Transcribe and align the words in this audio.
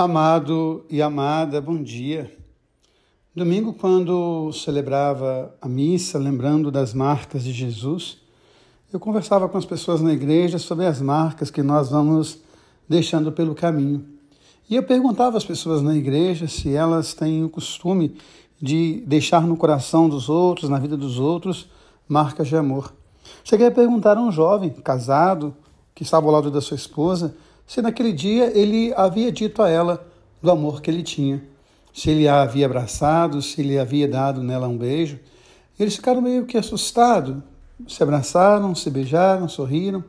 Amado 0.00 0.84
e 0.88 1.02
amada, 1.02 1.60
bom 1.60 1.82
dia. 1.82 2.32
Domingo, 3.34 3.72
quando 3.72 4.52
celebrava 4.52 5.52
a 5.60 5.68
missa, 5.68 6.20
lembrando 6.20 6.70
das 6.70 6.94
marcas 6.94 7.42
de 7.42 7.50
Jesus, 7.50 8.18
eu 8.92 9.00
conversava 9.00 9.48
com 9.48 9.58
as 9.58 9.64
pessoas 9.64 10.00
na 10.00 10.12
igreja 10.12 10.56
sobre 10.56 10.86
as 10.86 11.00
marcas 11.00 11.50
que 11.50 11.64
nós 11.64 11.90
vamos 11.90 12.38
deixando 12.88 13.32
pelo 13.32 13.56
caminho. 13.56 14.06
E 14.70 14.76
eu 14.76 14.84
perguntava 14.84 15.36
às 15.36 15.44
pessoas 15.44 15.82
na 15.82 15.96
igreja 15.96 16.46
se 16.46 16.72
elas 16.72 17.12
têm 17.12 17.42
o 17.42 17.48
costume 17.48 18.16
de 18.62 19.02
deixar 19.04 19.42
no 19.48 19.56
coração 19.56 20.08
dos 20.08 20.28
outros, 20.28 20.70
na 20.70 20.78
vida 20.78 20.96
dos 20.96 21.18
outros, 21.18 21.68
marcas 22.06 22.46
de 22.46 22.56
amor. 22.56 22.94
Cheguei 23.42 23.66
a 23.66 23.72
perguntar 23.72 24.16
a 24.16 24.20
um 24.22 24.30
jovem 24.30 24.70
casado 24.70 25.56
que 25.92 26.04
estava 26.04 26.24
ao 26.26 26.32
lado 26.32 26.52
da 26.52 26.60
sua 26.60 26.76
esposa 26.76 27.34
se 27.68 27.82
naquele 27.82 28.14
dia 28.14 28.50
ele 28.58 28.94
havia 28.96 29.30
dito 29.30 29.62
a 29.62 29.68
ela 29.68 30.04
do 30.42 30.50
amor 30.50 30.80
que 30.80 30.90
ele 30.90 31.02
tinha, 31.02 31.44
se 31.92 32.08
ele 32.08 32.26
a 32.26 32.40
havia 32.40 32.64
abraçado, 32.64 33.42
se 33.42 33.60
ele 33.60 33.78
havia 33.78 34.08
dado 34.08 34.42
nela 34.42 34.66
um 34.66 34.78
beijo. 34.78 35.20
Eles 35.78 35.94
ficaram 35.94 36.22
meio 36.22 36.46
que 36.46 36.56
assustados, 36.56 37.36
se 37.86 38.02
abraçaram, 38.02 38.74
se 38.74 38.88
beijaram, 38.88 39.46
sorriram. 39.48 40.02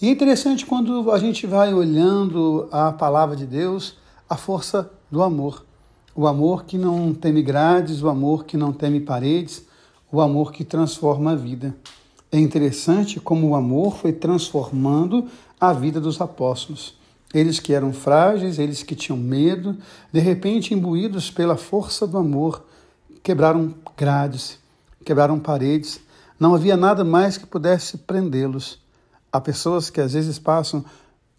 E 0.00 0.08
é 0.08 0.10
interessante 0.10 0.64
quando 0.64 1.12
a 1.12 1.18
gente 1.18 1.46
vai 1.46 1.74
olhando 1.74 2.66
a 2.72 2.90
palavra 2.90 3.36
de 3.36 3.44
Deus, 3.44 3.98
a 4.28 4.36
força 4.36 4.90
do 5.10 5.22
amor. 5.22 5.66
O 6.14 6.26
amor 6.26 6.64
que 6.64 6.78
não 6.78 7.12
teme 7.12 7.42
grades, 7.42 8.02
o 8.02 8.08
amor 8.08 8.44
que 8.44 8.56
não 8.56 8.72
teme 8.72 8.98
paredes, 8.98 9.66
o 10.10 10.22
amor 10.22 10.52
que 10.52 10.64
transforma 10.64 11.32
a 11.32 11.36
vida. 11.36 11.74
É 12.34 12.38
interessante 12.38 13.20
como 13.20 13.48
o 13.48 13.54
amor 13.54 13.98
foi 13.98 14.10
transformando 14.10 15.28
a 15.60 15.70
vida 15.74 16.00
dos 16.00 16.18
apóstolos. 16.18 16.96
Eles 17.34 17.60
que 17.60 17.74
eram 17.74 17.92
frágeis, 17.92 18.58
eles 18.58 18.82
que 18.82 18.94
tinham 18.94 19.18
medo, 19.18 19.76
de 20.10 20.18
repente, 20.18 20.72
imbuídos 20.72 21.30
pela 21.30 21.58
força 21.58 22.06
do 22.06 22.16
amor, 22.16 22.64
quebraram 23.22 23.74
grades, 23.94 24.58
quebraram 25.04 25.38
paredes. 25.38 26.00
Não 26.40 26.54
havia 26.54 26.74
nada 26.74 27.04
mais 27.04 27.36
que 27.36 27.44
pudesse 27.44 27.98
prendê-los. 27.98 28.78
Há 29.30 29.38
pessoas 29.38 29.90
que 29.90 30.00
às 30.00 30.14
vezes 30.14 30.38
passam 30.38 30.82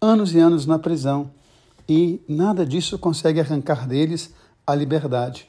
anos 0.00 0.32
e 0.32 0.38
anos 0.38 0.64
na 0.64 0.78
prisão 0.78 1.28
e 1.88 2.20
nada 2.28 2.64
disso 2.64 2.98
consegue 3.00 3.40
arrancar 3.40 3.88
deles 3.88 4.32
a 4.64 4.72
liberdade. 4.76 5.48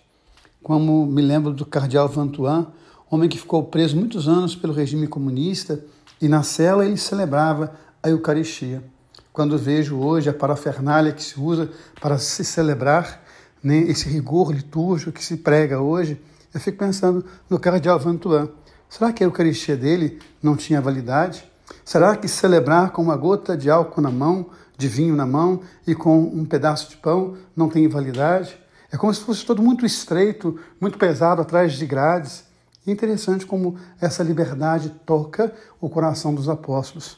Como 0.63 1.05
me 1.05 1.21
lembro 1.21 1.53
do 1.53 1.67
cardeal 1.67 2.09
Vantuan, 2.09 2.67
homem 3.15 3.29
que 3.29 3.39
ficou 3.39 3.63
preso 3.63 3.95
muitos 3.95 4.27
anos 4.27 4.55
pelo 4.55 4.73
regime 4.73 5.07
comunista, 5.07 5.83
e 6.21 6.27
na 6.27 6.43
cela 6.43 6.85
ele 6.85 6.97
celebrava 6.97 7.73
a 8.03 8.09
Eucaristia. 8.09 8.83
Quando 9.31 9.57
vejo 9.57 9.97
hoje 9.97 10.29
a 10.29 10.33
parafernália 10.33 11.11
que 11.11 11.23
se 11.23 11.39
usa 11.39 11.69
para 11.99 12.17
se 12.17 12.43
celebrar 12.43 13.23
né, 13.63 13.77
esse 13.79 14.07
rigor 14.07 14.53
litúrgico 14.53 15.11
que 15.11 15.23
se 15.23 15.37
prega 15.37 15.79
hoje, 15.79 16.21
eu 16.53 16.59
fico 16.59 16.77
pensando 16.77 17.25
no 17.49 17.59
cardeal 17.59 17.99
Vantuan. 17.99 18.49
Será 18.89 19.11
que 19.11 19.23
a 19.23 19.27
Eucaristia 19.27 19.75
dele 19.75 20.19
não 20.41 20.55
tinha 20.55 20.79
validade? 20.79 21.43
Será 21.83 22.15
que 22.15 22.27
celebrar 22.27 22.91
com 22.91 23.01
uma 23.01 23.17
gota 23.17 23.57
de 23.57 23.69
álcool 23.69 24.01
na 24.01 24.11
mão, 24.11 24.47
de 24.77 24.87
vinho 24.87 25.15
na 25.15 25.25
mão 25.25 25.61
e 25.85 25.95
com 25.95 26.19
um 26.21 26.45
pedaço 26.45 26.89
de 26.89 26.97
pão 26.97 27.35
não 27.55 27.67
tem 27.67 27.87
validade? 27.87 28.57
É 28.91 28.97
como 28.97 29.13
se 29.13 29.21
fosse 29.21 29.45
todo 29.45 29.61
muito 29.61 29.85
estreito, 29.85 30.57
muito 30.79 30.97
pesado 30.97 31.41
atrás 31.41 31.73
de 31.73 31.85
grades. 31.85 32.45
E 32.85 32.91
interessante 32.91 33.45
como 33.45 33.77
essa 33.99 34.23
liberdade 34.23 34.89
toca 35.05 35.53
o 35.81 35.89
coração 35.89 36.33
dos 36.35 36.47
apóstolos. 36.47 37.17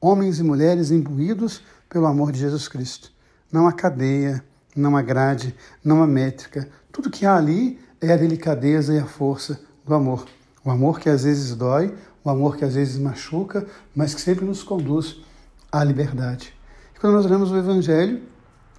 Homens 0.00 0.38
e 0.38 0.42
mulheres 0.42 0.90
imbuídos 0.90 1.62
pelo 1.88 2.06
amor 2.06 2.32
de 2.32 2.40
Jesus 2.40 2.66
Cristo. 2.66 3.12
Não 3.50 3.68
há 3.68 3.72
cadeia, 3.72 4.44
não 4.74 4.96
há 4.96 5.02
grade, 5.02 5.54
não 5.84 6.02
há 6.02 6.06
métrica. 6.06 6.68
Tudo 6.90 7.10
que 7.10 7.24
há 7.24 7.36
ali 7.36 7.78
é 8.00 8.12
a 8.12 8.16
delicadeza 8.16 8.92
e 8.92 8.98
a 8.98 9.06
força 9.06 9.60
do 9.84 9.94
amor. 9.94 10.26
O 10.64 10.70
amor 10.70 10.98
que 10.98 11.08
às 11.08 11.22
vezes 11.22 11.54
dói, 11.54 11.94
o 12.24 12.30
amor 12.30 12.56
que 12.56 12.64
às 12.64 12.74
vezes 12.74 12.98
machuca, 12.98 13.66
mas 13.94 14.14
que 14.14 14.20
sempre 14.20 14.44
nos 14.44 14.62
conduz 14.62 15.20
à 15.70 15.84
liberdade. 15.84 16.52
E 16.94 16.98
quando 16.98 17.14
nós 17.14 17.24
olhamos 17.24 17.52
o 17.52 17.56
Evangelho, 17.56 18.22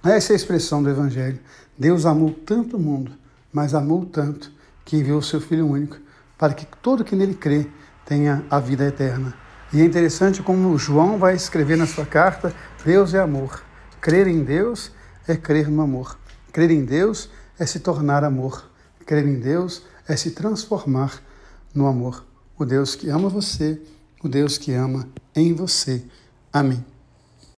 essa 0.04 0.32
é 0.32 0.34
a 0.34 0.36
expressão 0.36 0.82
do 0.82 0.90
Evangelho. 0.90 1.40
Deus 1.78 2.04
amou 2.04 2.30
tanto 2.30 2.76
o 2.76 2.80
mundo, 2.80 3.12
mas 3.52 3.74
amou 3.74 4.04
tanto 4.04 4.52
que 4.84 4.96
enviou 4.96 5.18
o 5.18 5.22
seu 5.22 5.40
Filho 5.40 5.66
único 5.66 6.05
para 6.38 6.54
que 6.54 6.66
todo 6.82 7.04
que 7.04 7.16
nele 7.16 7.34
crê 7.34 7.66
tenha 8.04 8.44
a 8.50 8.58
vida 8.58 8.84
eterna. 8.86 9.34
E 9.72 9.80
é 9.80 9.84
interessante 9.84 10.42
como 10.42 10.78
João 10.78 11.18
vai 11.18 11.34
escrever 11.34 11.76
na 11.76 11.86
sua 11.86 12.06
carta: 12.06 12.54
Deus 12.84 13.14
é 13.14 13.20
amor. 13.20 13.62
Crer 14.00 14.26
em 14.26 14.44
Deus 14.44 14.92
é 15.26 15.36
crer 15.36 15.68
no 15.68 15.82
amor. 15.82 16.18
Crer 16.52 16.70
em 16.70 16.84
Deus 16.84 17.28
é 17.58 17.66
se 17.66 17.80
tornar 17.80 18.24
amor. 18.24 18.70
Crer 19.04 19.26
em 19.26 19.38
Deus 19.38 19.82
é 20.06 20.16
se 20.16 20.30
transformar 20.30 21.20
no 21.74 21.86
amor. 21.86 22.24
O 22.58 22.64
Deus 22.64 22.94
que 22.94 23.08
ama 23.08 23.28
você, 23.28 23.80
o 24.22 24.28
Deus 24.28 24.56
que 24.56 24.72
ama 24.72 25.08
em 25.34 25.52
você. 25.52 26.02
Amém. 26.52 26.95